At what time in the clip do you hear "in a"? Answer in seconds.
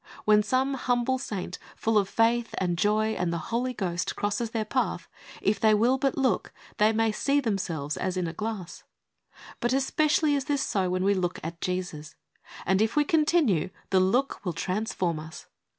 8.17-8.33